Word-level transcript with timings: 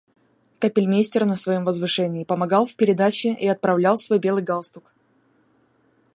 Капельмейстер 0.57 1.25
на 1.27 1.35
своем 1.35 1.63
возвышении 1.63 2.23
помогал 2.23 2.65
в 2.65 2.75
передаче 2.75 3.33
и 3.33 3.45
оправлял 3.47 3.97
свой 3.97 4.17
белый 4.17 4.41
галстук. 4.41 4.91